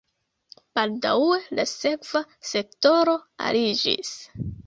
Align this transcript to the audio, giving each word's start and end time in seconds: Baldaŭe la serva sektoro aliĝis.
Baldaŭe 0.77 1.35
la 1.59 1.65
serva 1.73 2.23
sektoro 2.53 3.15
aliĝis. 3.51 4.17